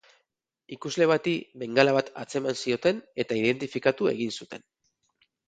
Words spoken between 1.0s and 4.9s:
bati bengala bat atzeman zioten eta identifikatu egin zuten.